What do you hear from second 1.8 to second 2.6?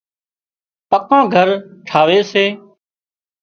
ٽاهوي سي